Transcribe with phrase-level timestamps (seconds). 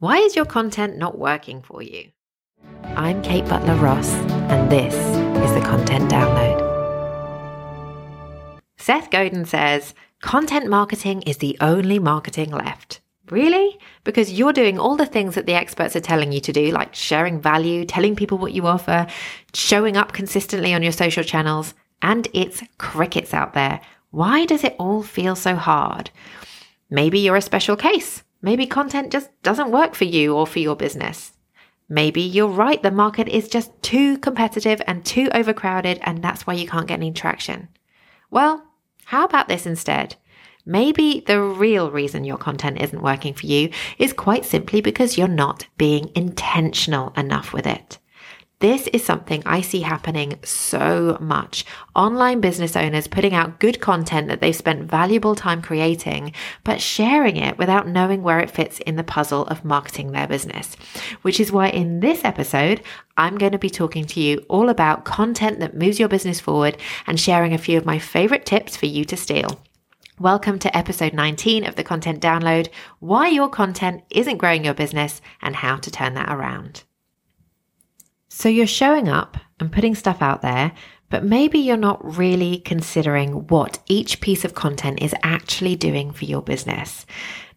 [0.00, 2.10] Why is your content not working for you?
[2.84, 4.08] I'm Kate Butler Ross,
[4.48, 6.60] and this is the Content Download.
[8.76, 13.00] Seth Godin says content marketing is the only marketing left.
[13.28, 13.76] Really?
[14.04, 16.94] Because you're doing all the things that the experts are telling you to do, like
[16.94, 19.08] sharing value, telling people what you offer,
[19.52, 23.80] showing up consistently on your social channels, and it's crickets out there.
[24.12, 26.12] Why does it all feel so hard?
[26.88, 28.22] Maybe you're a special case.
[28.40, 31.32] Maybe content just doesn't work for you or for your business.
[31.88, 36.54] Maybe you're right, the market is just too competitive and too overcrowded, and that's why
[36.54, 37.68] you can't get any traction.
[38.30, 38.64] Well,
[39.06, 40.16] how about this instead?
[40.66, 45.26] Maybe the real reason your content isn't working for you is quite simply because you're
[45.26, 47.98] not being intentional enough with it.
[48.60, 51.64] This is something I see happening so much.
[51.94, 56.32] Online business owners putting out good content that they've spent valuable time creating,
[56.64, 60.74] but sharing it without knowing where it fits in the puzzle of marketing their business.
[61.22, 62.82] Which is why in this episode,
[63.16, 66.78] I'm going to be talking to you all about content that moves your business forward
[67.06, 69.60] and sharing a few of my favorite tips for you to steal.
[70.18, 72.68] Welcome to episode 19 of the Content Download
[72.98, 76.82] Why Your Content Isn't Growing Your Business and How to Turn That Around.
[78.38, 80.70] So you're showing up and putting stuff out there,
[81.10, 86.24] but maybe you're not really considering what each piece of content is actually doing for
[86.24, 87.04] your business.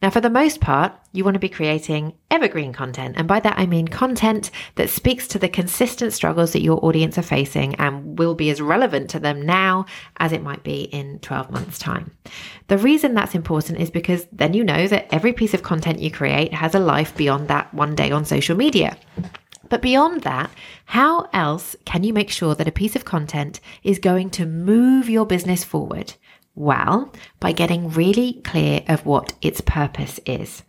[0.00, 3.16] Now, for the most part, you want to be creating evergreen content.
[3.18, 7.18] And by that, I mean content that speaks to the consistent struggles that your audience
[7.18, 9.84] are facing and will be as relevant to them now
[10.16, 12.10] as it might be in 12 months' time.
[12.68, 16.10] The reason that's important is because then you know that every piece of content you
[16.10, 18.96] create has a life beyond that one day on social media.
[19.70, 20.50] But beyond that,
[20.84, 25.08] how else can you make sure that a piece of content is going to move
[25.08, 26.12] your business forward?
[26.54, 30.64] Well, by getting really clear of what its purpose is.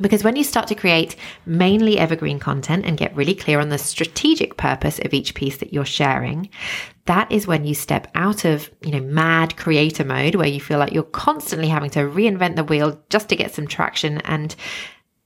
[0.00, 3.76] Because when you start to create mainly evergreen content and get really clear on the
[3.76, 6.48] strategic purpose of each piece that you're sharing,
[7.04, 10.78] that is when you step out of, you know, mad creator mode where you feel
[10.78, 14.56] like you're constantly having to reinvent the wheel just to get some traction and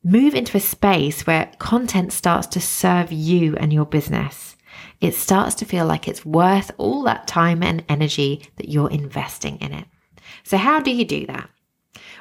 [0.07, 4.57] move into a space where content starts to serve you and your business.
[5.01, 9.57] It starts to feel like it's worth all that time and energy that you're investing
[9.59, 9.87] in it.
[10.45, 11.51] So, how do you do that?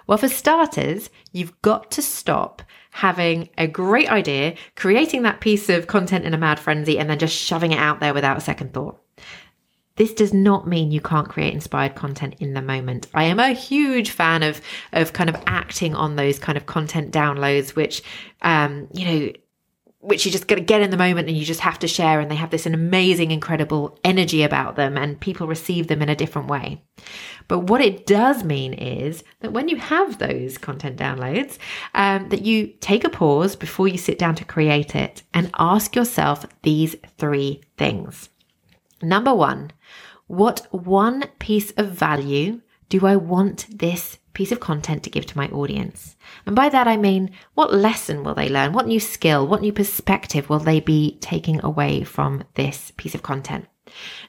[0.08, 5.86] Well, for starters, you've got to stop having a great idea, creating that piece of
[5.86, 8.74] content in a mad frenzy, and then just shoving it out there without a second
[8.74, 9.00] thought.
[9.98, 13.08] This does not mean you can't create inspired content in the moment.
[13.14, 14.60] I am a huge fan of
[14.92, 18.04] of kind of acting on those kind of content downloads, which
[18.42, 19.32] um, you know,
[20.00, 22.20] which you just got to get in the moment and you just have to share,
[22.20, 26.16] and they have this amazing, incredible energy about them, and people receive them in a
[26.16, 26.84] different way.
[27.48, 31.58] But what it does mean is that when you have those content downloads,
[31.94, 35.96] um, that you take a pause before you sit down to create it and ask
[35.96, 38.30] yourself these three things.
[39.06, 39.72] Number one,
[40.26, 45.38] what one piece of value do I want this piece of content to give to
[45.38, 46.16] my audience?
[46.48, 48.74] And by that, I mean, what lesson will they learn?
[48.74, 53.22] What new skill, what new perspective will they be taking away from this piece of
[53.22, 53.68] content?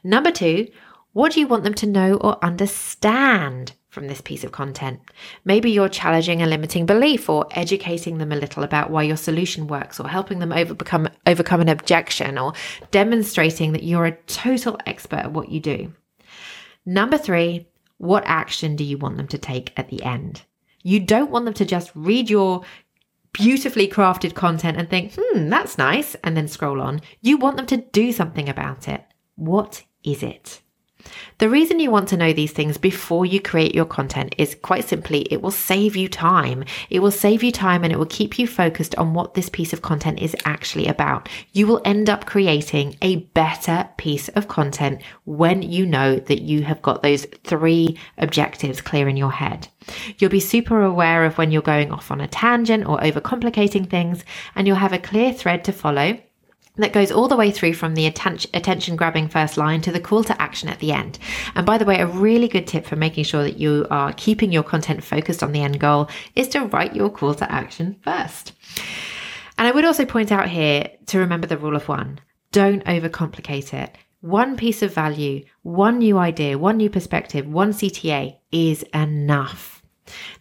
[0.05, 0.69] Number two,
[1.15, 5.01] what do you want them to know or understand from this piece of content.
[5.47, 9.67] Maybe you're challenging a limiting belief or educating them a little about why your solution
[9.69, 12.53] works or helping them overcome overcome an objection or
[12.91, 15.95] demonstrating that you're a total expert at what you do.
[16.85, 20.43] Number 3, what action do you want them to take at the end?
[20.83, 22.65] You don't want them to just read your
[23.33, 27.01] beautifully crafted content and think, "Hmm, that's nice," and then scroll on.
[27.23, 29.03] You want them to do something about it.
[29.37, 30.61] What is it?
[31.39, 34.89] The reason you want to know these things before you create your content is quite
[34.89, 36.65] simply it will save you time.
[36.89, 39.73] It will save you time and it will keep you focused on what this piece
[39.73, 41.29] of content is actually about.
[41.53, 46.63] You will end up creating a better piece of content when you know that you
[46.63, 49.69] have got those three objectives clear in your head.
[50.19, 54.25] You'll be super aware of when you're going off on a tangent or overcomplicating things,
[54.55, 56.19] and you'll have a clear thread to follow
[56.77, 60.25] that goes all the way through from the attention grabbing first line to the call
[60.25, 61.19] to action at the end.
[61.55, 64.53] And by the way, a really good tip for making sure that you are keeping
[64.53, 68.53] your content focused on the end goal is to write your call to action first.
[69.59, 72.21] And I would also point out here to remember the rule of one.
[72.53, 73.97] Don't overcomplicate it.
[74.21, 79.83] One piece of value, one new idea, one new perspective, one CTA is enough.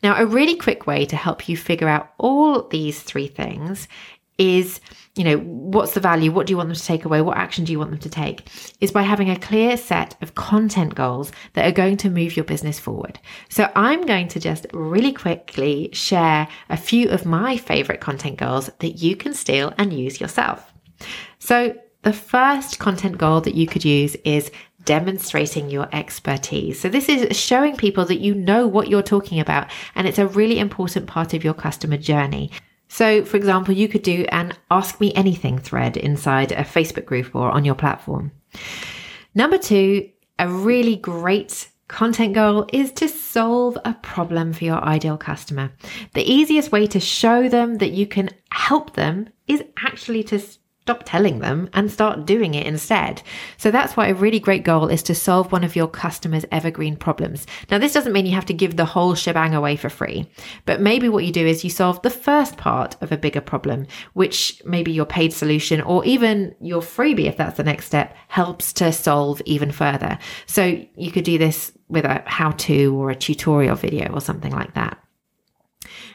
[0.04, 3.88] Now, a really quick way to help you figure out all these three things
[4.38, 4.80] is
[5.16, 6.32] you know, what's the value?
[6.32, 7.22] What do you want them to take away?
[7.22, 8.50] What action do you want them to take?
[8.82, 12.44] Is by having a clear set of content goals that are going to move your
[12.44, 13.18] business forward.
[13.48, 18.70] So I'm going to just really quickly share a few of my favorite content goals
[18.80, 20.74] that you can steal and use yourself.
[21.40, 24.52] So the first content goal that you could use is
[24.84, 26.80] demonstrating your expertise.
[26.80, 30.28] So this is showing people that you know what you're talking about and it's a
[30.28, 32.52] really important part of your customer journey.
[32.88, 37.36] So, for example, you could do an Ask Me Anything thread inside a Facebook group
[37.36, 38.32] or on your platform.
[39.34, 40.10] Number two,
[40.40, 45.72] a really great content goal is to solve a problem for your ideal customer.
[46.14, 50.42] The easiest way to show them that you can help them is actually to
[50.86, 53.24] stop telling them and start doing it instead.
[53.58, 56.96] So that's why a really great goal is to solve one of your customers' evergreen
[56.96, 57.48] problems.
[57.72, 60.30] Now, this doesn't mean you have to give the whole shebang away for free,
[60.68, 63.88] but maybe what you do is you solve the first part of a bigger problem,
[64.14, 68.72] which maybe your paid solution or even your freebie, if that's the next step, helps
[68.74, 70.20] to solve even further.
[70.46, 74.52] So you could do this with a how to or a tutorial video or something
[74.52, 75.00] like that.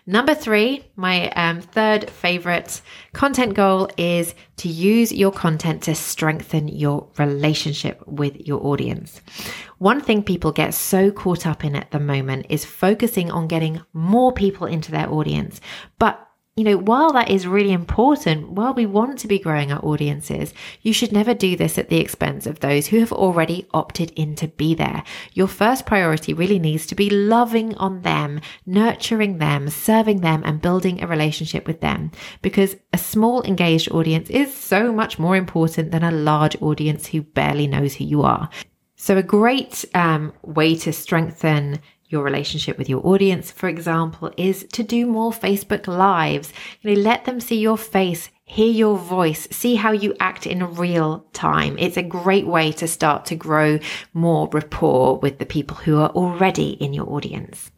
[0.06, 2.82] Number three, my um, third favorite
[3.12, 9.20] content goal is to use your content to strengthen your relationship with your audience.
[9.78, 13.80] One thing people get so caught up in at the moment is focusing on getting
[13.92, 15.60] more people into their audience,
[15.98, 19.82] but you know, while that is really important, while we want to be growing our
[19.85, 20.52] audiences,
[20.82, 24.35] you should never do this at the expense of those who have already opted in
[24.35, 25.05] to be there.
[25.32, 30.61] Your first priority really needs to be loving on them, nurturing them, serving them, and
[30.61, 32.11] building a relationship with them.
[32.43, 37.23] Because a small engaged audience is so much more important than a large audience who
[37.23, 38.50] barely knows who you are.
[38.97, 44.66] So, a great um, way to strengthen your relationship with your audience, for example, is
[44.72, 46.52] to do more Facebook Lives.
[46.82, 50.74] You know, let them see your face, hear your voice, see how you act in
[50.74, 51.78] real time.
[51.78, 53.78] It's a great way to start to grow
[54.12, 57.70] more rapport with the people who are already in your audience.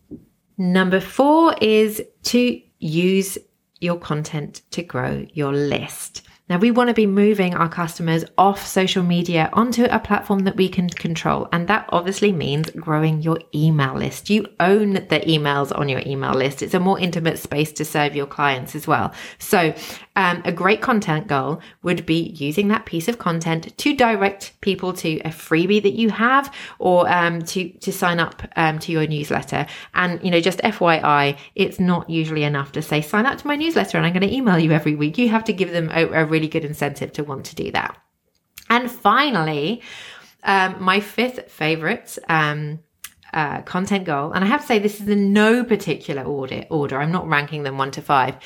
[0.56, 3.36] Number four is to use
[3.80, 6.22] your content to grow your list.
[6.52, 10.54] Now, we want to be moving our customers off social media onto a platform that
[10.54, 11.48] we can control.
[11.50, 14.28] And that obviously means growing your email list.
[14.28, 16.60] You own the emails on your email list.
[16.60, 19.14] It's a more intimate space to serve your clients as well.
[19.38, 19.72] So,
[20.14, 24.92] um, a great content goal would be using that piece of content to direct people
[24.92, 29.06] to a freebie that you have or um, to, to sign up um, to your
[29.06, 29.66] newsletter.
[29.94, 33.56] And, you know, just FYI, it's not usually enough to say, sign up to my
[33.56, 35.16] newsletter and I'm going to email you every week.
[35.16, 37.70] You have to give them a, a really really good incentive to want to do
[37.70, 37.96] that.
[38.68, 39.82] And finally,
[40.42, 42.80] um, my fifth favorite um,
[43.32, 46.64] uh, content goal, and I have to say this is in no particular order.
[46.68, 47.00] Order.
[47.00, 48.36] I'm not ranking them one to five.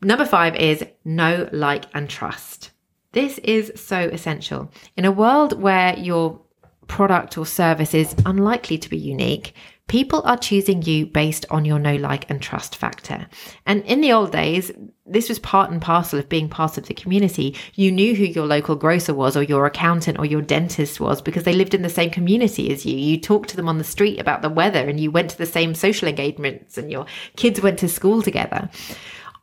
[0.00, 2.70] Number five is know, like, and trust.
[3.12, 6.40] This is so essential in a world where your
[6.86, 9.54] product or service is unlikely to be unique.
[9.88, 13.26] People are choosing you based on your know, like, and trust factor.
[13.66, 14.70] And in the old days,
[15.06, 17.56] this was part and parcel of being part of the community.
[17.74, 21.44] You knew who your local grocer was, or your accountant, or your dentist was because
[21.44, 22.96] they lived in the same community as you.
[22.96, 25.46] You talked to them on the street about the weather, and you went to the
[25.46, 27.06] same social engagements, and your
[27.36, 28.68] kids went to school together.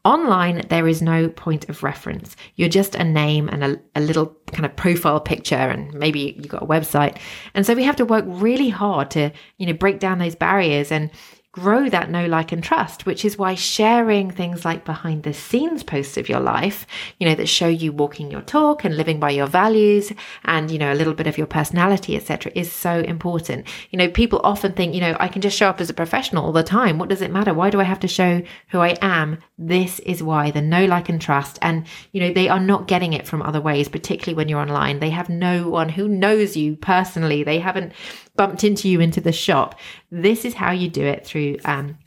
[0.05, 2.35] Online, there is no point of reference.
[2.55, 6.47] You're just a name and a, a, little kind of profile picture, and maybe you've
[6.47, 7.17] got a website.
[7.55, 10.91] And so we have to work really hard to, you know, break down those barriers
[10.91, 11.09] and
[11.55, 15.83] grow that know, like, and trust, which is why sharing things like behind the scenes
[15.83, 16.85] posts of your life,
[17.17, 20.11] you know, that show you walking your talk and living by your values
[20.43, 23.65] and, you know, a little bit of your personality, etc., is so important.
[23.89, 26.43] You know, people often think, you know, I can just show up as a professional
[26.43, 26.99] all the time.
[26.99, 27.53] What does it matter?
[27.53, 29.37] Why do I have to show who I am?
[29.57, 31.57] This is why the know, like, and trust.
[31.61, 34.99] And, you know, they are not getting it from other ways, particularly when you're online.
[34.99, 37.43] They have no one who knows you personally.
[37.43, 37.93] They haven't
[38.35, 39.79] bumped into you into the shop.
[40.11, 41.97] This is how you do it through um,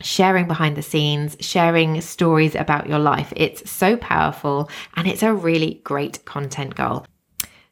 [0.00, 3.32] sharing behind the scenes, sharing stories about your life.
[3.36, 7.06] It's so powerful and it's a really great content goal.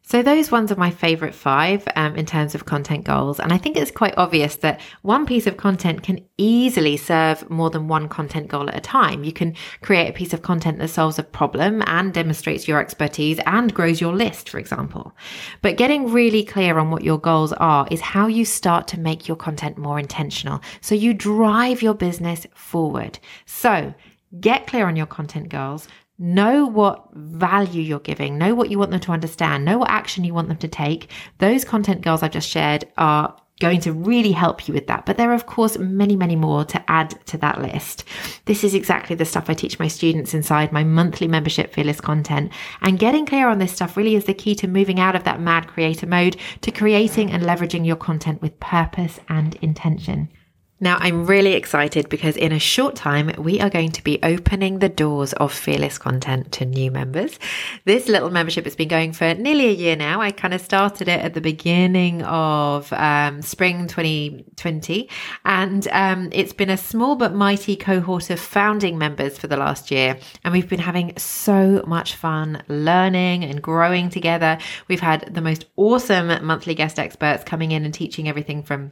[0.05, 3.39] So, those ones are my favorite five um, in terms of content goals.
[3.39, 7.71] And I think it's quite obvious that one piece of content can easily serve more
[7.71, 9.23] than one content goal at a time.
[9.23, 13.39] You can create a piece of content that solves a problem and demonstrates your expertise
[13.47, 15.17] and grows your list, for example.
[15.63, 19.29] But getting really clear on what your goals are is how you start to make
[19.29, 20.61] your content more intentional.
[20.81, 23.21] So, you drive your business forward.
[23.47, 23.95] So,
[24.41, 25.89] Get clear on your content goals,
[26.23, 30.23] know what value you're giving, know what you want them to understand, know what action
[30.23, 31.11] you want them to take.
[31.39, 35.05] Those content goals I've just shared are going to really help you with that.
[35.05, 38.05] But there are, of course, many, many more to add to that list.
[38.45, 42.53] This is exactly the stuff I teach my students inside my monthly membership Fearless content.
[42.81, 45.41] And getting clear on this stuff really is the key to moving out of that
[45.41, 50.29] mad creator mode to creating and leveraging your content with purpose and intention.
[50.83, 54.81] Now, I'm really excited because in a short time, we are going to be opening
[54.81, 57.39] the doors of Fearless content to new members.
[57.85, 60.21] This little membership has been going for nearly a year now.
[60.21, 65.09] I kind of started it at the beginning of um, spring 2020,
[65.45, 69.93] and um, it's been a small but mighty cohort of founding members for the last
[69.93, 70.19] year.
[70.43, 74.59] And we've been having so much fun learning and growing together.
[74.89, 78.91] We've had the most awesome monthly guest experts coming in and teaching everything from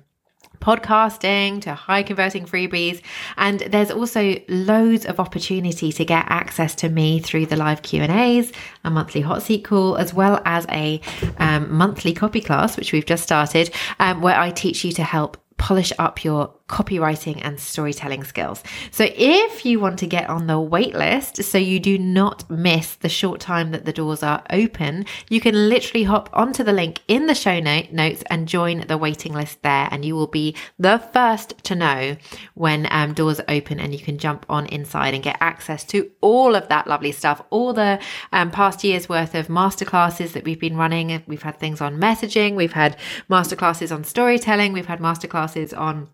[0.60, 3.00] podcasting to high converting freebies.
[3.36, 8.02] And there's also loads of opportunity to get access to me through the live q
[8.02, 8.52] and a's
[8.84, 11.00] a monthly hot seat call as well as a
[11.38, 15.36] um, monthly copy class which we've just started um, where i teach you to help
[15.56, 18.62] polish up your copywriting and storytelling skills.
[18.92, 22.94] So if you want to get on the wait list so you do not miss
[22.94, 27.00] the short time that the doors are open, you can literally hop onto the link
[27.08, 30.54] in the show note notes and join the waiting list there and you will be
[30.78, 32.16] the first to know
[32.54, 36.54] when um, doors open and you can jump on inside and get access to all
[36.54, 37.98] of that lovely stuff, all the
[38.32, 41.22] um, past year's worth of masterclasses that we've been running.
[41.26, 42.96] We've had things on messaging, we've had
[43.28, 46.08] masterclasses on storytelling, we've had masterclasses on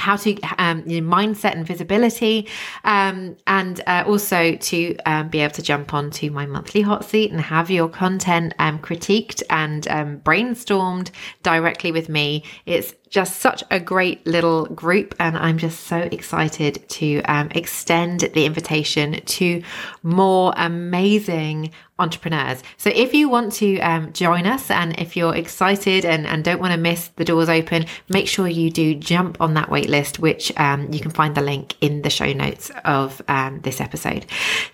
[0.00, 2.48] how to um, you know, mindset and visibility,
[2.84, 7.30] um, and uh, also to um, be able to jump onto my monthly hot seat
[7.30, 11.10] and have your content um, critiqued and um, brainstormed
[11.42, 12.42] directly with me.
[12.66, 18.20] It's just such a great little group, and I'm just so excited to um, extend
[18.20, 19.62] the invitation to
[20.02, 22.62] more amazing entrepreneurs.
[22.78, 26.58] So if you want to um, join us and if you're excited and, and don't
[26.58, 30.50] want to miss the doors open, make sure you do jump on that waitlist, which
[30.58, 34.24] um, you can find the link in the show notes of um, this episode.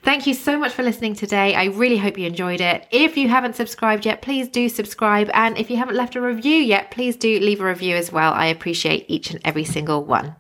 [0.02, 1.56] Thank you so much for listening today.
[1.56, 2.86] I really hope you enjoyed it.
[2.92, 5.28] If you haven't subscribed yet, please do subscribe.
[5.34, 8.25] And if you haven't left a review yet, please do leave a review as well
[8.30, 8.40] well.
[8.40, 10.36] I appreciate each and every single one.